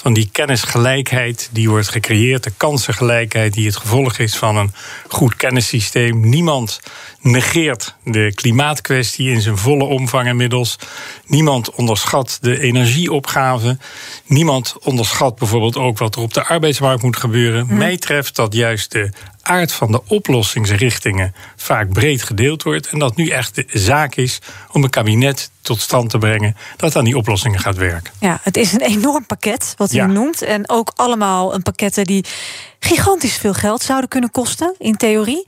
van 0.00 0.12
die 0.12 0.28
kennisgelijkheid 0.32 1.48
die 1.52 1.68
wordt 1.68 1.88
gecreëerd, 1.88 2.44
de 2.44 2.52
kansengelijkheid 2.56 3.52
die 3.52 3.66
het 3.66 3.76
gevolg 3.76 4.18
is 4.18 4.36
van 4.36 4.56
een 4.56 4.72
goed 5.08 5.36
kennissysteem. 5.36 6.28
Niemand 6.28 6.80
negeert 7.20 7.94
de 8.04 8.32
klimaatkwestie 8.34 9.30
in 9.30 9.40
zijn 9.40 9.56
volle 9.56 9.84
omvang 9.84 10.28
inmiddels. 10.28 10.78
Niemand 11.26 11.70
onderschat 11.70 12.38
de 12.40 12.60
energieopgave. 12.60 13.78
Niemand 14.26 14.74
onderschat 14.82 15.38
bijvoorbeeld 15.38 15.76
ook 15.76 15.98
wat 15.98 16.16
er 16.16 16.22
op 16.22 16.34
de 16.34 16.44
arbeidsmarkt 16.44 17.02
moet 17.02 17.16
gebeuren. 17.16 17.66
Hm. 17.66 17.76
Mij 17.76 17.96
treft 17.96 18.36
dat 18.36 18.54
juist 18.54 18.92
de 18.92 19.12
aard 19.42 19.72
van 19.72 19.92
de 19.92 20.00
oplossingsrichtingen 20.06 21.34
vaak 21.56 21.92
breed 21.92 22.22
gedeeld 22.22 22.62
wordt. 22.62 22.86
En 22.86 22.98
dat 22.98 23.16
nu 23.16 23.28
echt 23.28 23.54
de 23.54 23.66
zaak 23.68 24.14
is 24.14 24.38
om 24.72 24.84
een 24.84 24.90
kabinet 24.90 25.50
tot 25.62 25.80
stand 25.80 26.10
te 26.10 26.18
brengen 26.18 26.56
dat 26.76 26.96
aan 26.96 27.04
die 27.04 27.16
oplossingen 27.16 27.60
gaat 27.60 27.76
werken. 27.76 28.12
Ja, 28.18 28.40
het 28.42 28.56
is 28.56 28.72
een 28.72 28.80
enorm 28.80 29.26
pakket 29.26 29.74
wat 29.76 29.92
u 29.92 30.06
noemt. 30.06 30.42
En 30.42 30.68
ook 30.68 30.92
allemaal 30.94 31.54
een 31.54 31.62
pakketten 31.62 32.04
die 32.04 32.24
gigantisch 32.80 33.36
veel 33.36 33.54
geld 33.54 33.82
zouden 33.82 34.08
kunnen 34.08 34.30
kosten, 34.30 34.74
in 34.78 34.96
theorie. 34.96 35.44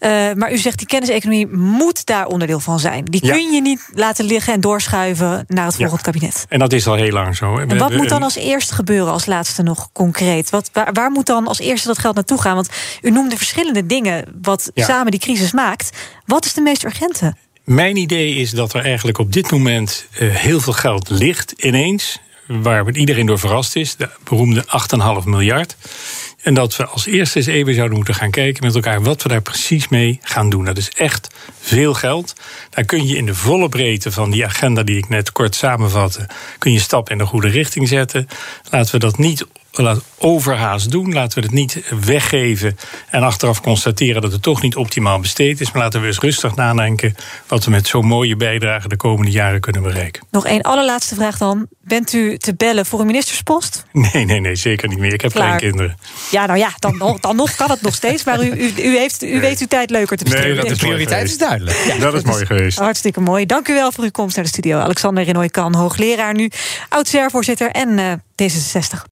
Uh, 0.00 0.32
maar 0.32 0.52
u 0.52 0.56
zegt 0.56 0.78
die 0.78 0.86
kenniseconomie 0.86 1.46
moet 1.46 2.06
daar 2.06 2.26
onderdeel 2.26 2.60
van 2.60 2.78
zijn. 2.78 3.04
Die 3.04 3.20
kun 3.20 3.52
je 3.52 3.60
niet 3.60 3.88
laten 3.94 4.24
liggen 4.24 4.52
en 4.52 4.60
doorschuiven 4.60 5.44
naar 5.48 5.66
het 5.66 5.76
volgende 5.76 6.02
kabinet. 6.02 6.46
En 6.48 6.58
dat 6.58 6.72
is 6.72 6.86
al 6.86 6.94
heel 6.94 7.12
lang 7.12 7.36
zo. 7.36 7.58
En 7.58 7.78
wat 7.78 7.96
moet 7.96 8.08
dan 8.08 8.22
als 8.22 8.36
eerste 8.36 8.74
gebeuren, 8.74 9.12
als 9.12 9.26
laatste 9.26 9.62
nog 9.62 9.92
concreet? 9.92 10.50
Wat, 10.50 10.70
waar, 10.72 10.92
waar 10.92 11.10
moet 11.10 11.26
dan 11.26 11.46
als 11.46 11.58
eerste 11.58 11.86
dat 11.86 11.98
geld 11.98 12.14
naartoe 12.14 12.40
gaan? 12.40 12.54
Want 12.54 12.68
u 13.02 13.10
noemde 13.10 13.36
verschillende 13.36 13.86
dingen 13.86 14.24
wat 14.42 14.70
samen 14.74 15.10
die 15.10 15.20
crisis 15.20 15.52
maakt. 15.52 15.90
Wat 16.26 16.44
is 16.44 16.52
de 16.54 16.60
meest 16.60 16.84
urgente? 16.84 17.34
Mijn 17.64 17.96
idee 17.96 18.34
is 18.34 18.50
dat 18.50 18.74
er 18.74 18.84
eigenlijk 18.84 19.18
op 19.18 19.32
dit 19.32 19.50
moment 19.50 20.06
uh, 20.20 20.34
heel 20.34 20.60
veel 20.60 20.72
geld 20.72 21.10
ligt 21.10 21.52
ineens. 21.52 22.20
Waar 22.46 22.90
iedereen 22.90 23.26
door 23.26 23.38
verrast 23.38 23.76
is. 23.76 23.96
De 23.96 24.08
beroemde 24.24 24.64
8,5 25.22 25.24
miljard. 25.24 25.76
En 26.42 26.54
dat 26.54 26.76
we 26.76 26.86
als 26.86 27.06
eerste 27.06 27.38
eens 27.38 27.46
even 27.46 27.74
zouden 27.74 27.96
moeten 27.96 28.14
gaan 28.14 28.30
kijken 28.30 28.64
met 28.64 28.74
elkaar 28.74 29.02
wat 29.02 29.22
we 29.22 29.28
daar 29.28 29.42
precies 29.42 29.88
mee 29.88 30.18
gaan 30.22 30.50
doen. 30.50 30.64
Dat 30.64 30.78
is 30.78 30.90
echt 30.90 31.28
veel 31.60 31.94
geld. 31.94 32.34
Daar 32.70 32.84
kun 32.84 33.06
je 33.06 33.16
in 33.16 33.26
de 33.26 33.34
volle 33.34 33.68
breedte 33.68 34.12
van 34.12 34.30
die 34.30 34.46
agenda 34.46 34.82
die 34.82 34.96
ik 34.96 35.08
net 35.08 35.32
kort 35.32 35.54
samenvatte, 35.54 36.28
kun 36.58 36.72
je 36.72 36.80
stap 36.80 37.10
in 37.10 37.18
de 37.18 37.26
goede 37.26 37.48
richting 37.48 37.88
zetten. 37.88 38.28
Laten 38.70 38.92
we 38.92 38.98
dat 38.98 39.18
niet 39.18 39.46
overhaast 40.18 40.90
doen. 40.90 41.12
Laten 41.12 41.38
we 41.38 41.44
het 41.44 41.54
niet 41.54 41.82
weggeven 42.04 42.76
en 43.10 43.22
achteraf 43.22 43.60
constateren 43.60 44.22
dat 44.22 44.32
het 44.32 44.42
toch 44.42 44.62
niet 44.62 44.76
optimaal 44.76 45.20
besteed 45.20 45.60
is. 45.60 45.72
Maar 45.72 45.82
laten 45.82 46.00
we 46.00 46.06
eens 46.06 46.18
rustig 46.18 46.54
nadenken 46.54 47.14
wat 47.46 47.64
we 47.64 47.70
met 47.70 47.86
zo'n 47.86 48.06
mooie 48.06 48.36
bijdrage 48.36 48.88
de 48.88 48.96
komende 48.96 49.30
jaren 49.30 49.60
kunnen 49.60 49.82
bereiken. 49.82 50.26
Nog 50.30 50.46
één 50.46 50.62
allerlaatste 50.62 51.14
vraag 51.14 51.38
dan. 51.38 51.66
Bent 51.80 52.12
u 52.12 52.38
te 52.38 52.54
bellen 52.54 52.86
voor 52.86 53.00
een 53.00 53.06
ministerspost? 53.06 53.84
Nee, 54.12 54.24
nee, 54.24 54.40
nee, 54.40 54.54
zeker 54.54 54.88
niet 54.88 54.98
meer. 54.98 55.12
Ik 55.12 55.20
heb 55.20 55.32
Klaar. 55.32 55.58
kinderen. 55.58 55.96
Ja, 56.30 56.46
nou 56.46 56.58
ja, 56.58 56.70
dan, 56.78 56.96
nog, 56.96 57.20
dan 57.20 57.36
nog 57.36 57.54
kan 57.54 57.70
het 57.70 57.82
nog 57.82 57.94
steeds. 57.94 58.24
Maar 58.24 58.42
u, 58.42 58.50
u, 58.50 58.72
u, 58.76 58.96
heeft, 58.96 59.22
u 59.22 59.40
weet 59.40 59.60
uw 59.60 59.66
tijd 59.66 59.90
leuker 59.90 60.16
te 60.16 60.24
besteden. 60.24 60.46
Nee, 60.46 60.60
dat 60.60 60.68
de 60.68 60.76
prioriteit 60.76 61.28
is 61.28 61.38
duidelijk. 61.38 61.76
Ja, 61.86 61.98
dat 61.98 62.14
is 62.14 62.22
mooi 62.22 62.46
geweest. 62.46 62.78
Hartstikke 62.78 63.20
mooi. 63.20 63.46
Dank 63.46 63.68
u 63.68 63.74
wel 63.74 63.92
voor 63.92 64.04
uw 64.04 64.10
komst 64.10 64.36
naar 64.36 64.44
de 64.44 64.50
studio. 64.50 64.78
Alexander 64.78 65.24
Renoy-Kan, 65.24 65.74
hoogleraar 65.74 66.34
nu, 66.34 66.50
oud-voorzitter 66.88 67.70
en 67.70 67.88
uh, 67.98 68.12
D66. 68.42 69.11